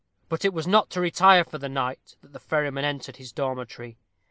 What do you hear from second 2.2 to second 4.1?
that the ferryman entered his dormitory.